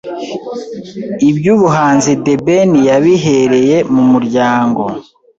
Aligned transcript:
Iby’ubuhanzi 1.29 2.11
The 2.25 2.35
Ben 2.45 2.69
yabihereye 2.89 3.77
mu 3.93 4.03
muryango 4.11 4.83